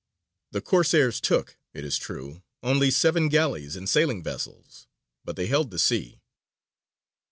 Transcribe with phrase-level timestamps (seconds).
[0.49, 4.87] The Corsairs took, it is true, only seven galleys and sailing vessels,
[5.23, 6.23] but they held the sea.